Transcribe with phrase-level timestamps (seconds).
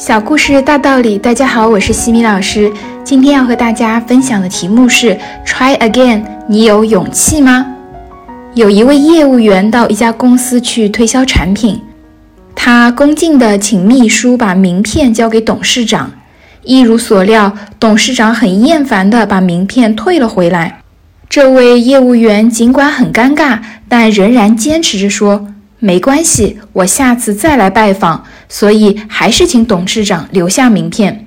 [0.00, 2.72] 小故事大道理，大家好，我是西米老师。
[3.04, 7.66] 今天要和大家分享的题目是 “Try again”，你有勇气吗？
[8.54, 11.78] 有一位业务员到一家公司去推销产品，
[12.54, 16.10] 他恭敬地请秘书把名片交给董事长。
[16.62, 20.80] 一如所料，董事长很厌烦地把名片退了回来。
[21.28, 25.46] 这位业务员尽管很尴尬，但仍然坚持着说。
[25.82, 31.26] 没关系，我下次再来拜访，所以还是请董事长留下名片。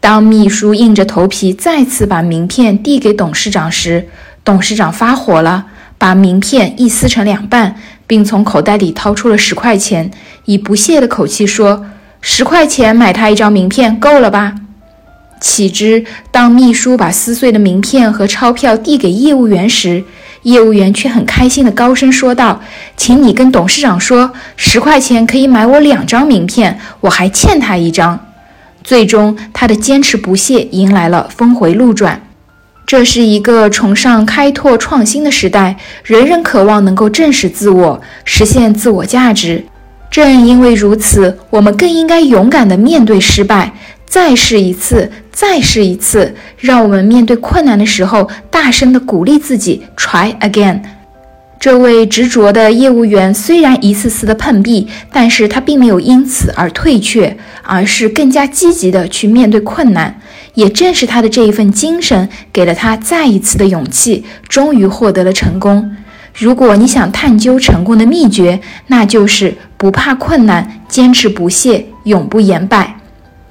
[0.00, 4.08] 当秘书硬着头皮再次把名片递给董事长时，
[4.44, 5.66] 董事长发火了，
[5.98, 7.76] 把名片一撕成两半，
[8.08, 10.10] 并从口袋里掏出了十块钱，
[10.46, 11.86] 以不屑的口气说
[12.20, 14.54] ：“十块钱买他一张名片够了吧？”
[15.46, 20.02] 岂知，当秘书把撕碎的名片和钞票递给业务员时，
[20.42, 22.60] 业务员却很开心地高声说道
[22.96, 28.18] ：“请你跟董事长说，十块钱可以买我两张名片，我还欠他一张。”
[28.82, 32.20] 最终，他的坚持不懈迎来了峰回路转。
[32.84, 39.64] 这是一个崇尚开拓创新的时代，人人渴望能够正视自我，实现自我价值。
[40.10, 43.72] 正因为如此，我们更应该勇敢地面对失败。
[44.06, 50.80] 再试一次，再试一次，让我们面对困难的时候，大声地鼓励自己，try again。
[51.58, 60.20] 这位执着的业务员虽然一次次的碰壁，但是他并没有因此而退却，而是更加积极地去面对困难。
[60.54, 65.96] 也正是他的这一份精神，给了他再一次的勇气，终于获得了成功。
[66.34, 72.95] 如果你想探究成功的秘诀，那就是不怕困难，坚持不懈，永不言败。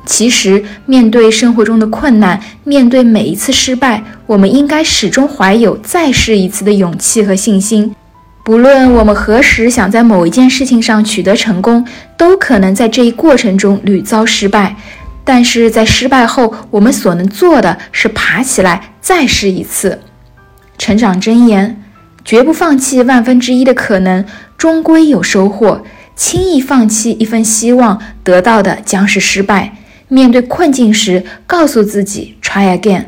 [0.06, 7.96] 其实，面对生活中的困难，面对每一次失败，我们应该始终怀有再试一次的勇气和信心。
[8.44, 11.84] 不论我们何时想在某一件事情上取得成功，
[12.16, 14.76] 都可能在这一过程中屡遭失败。
[15.24, 20.00] 但是在失败后，我们所能做的是爬起来再试一次。
[20.78, 21.82] 成长箴言：
[22.24, 24.24] 绝不放弃万分之一的可能，
[24.56, 25.84] 终归有收获。
[26.16, 29.74] 轻易放弃一份希望，得到的将是失败。
[30.08, 33.06] 面对困境时，告诉自己 “try again”，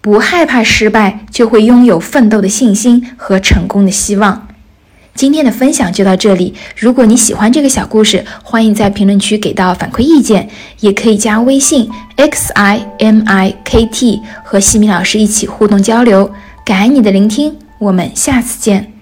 [0.00, 4.48] 不害怕失败，就会拥有奋斗的信心和成功的希望。
[5.14, 6.54] 今天的分享就到这里。
[6.76, 10.48] 如果你喜欢这个小故事，欢迎在评论区给到反馈意见，
[10.80, 16.30] 也可以加微信 x i m i k t 和西米老师一起互动交流。
[16.64, 18.97] 感恩你的聆听，我们下次见。